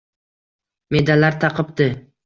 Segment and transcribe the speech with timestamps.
[0.97, 1.91] Medallar taqibdi